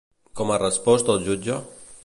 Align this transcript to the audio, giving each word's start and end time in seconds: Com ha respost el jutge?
Com 0.39 0.53
ha 0.53 0.57
respost 0.63 1.13
el 1.17 1.21
jutge? 1.29 1.63